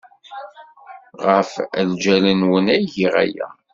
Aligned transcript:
Ɣef 1.27 1.51
lǧal-nwen 1.89 2.65
ay 2.75 2.83
giɣ 2.93 3.13
aya. 3.23 3.47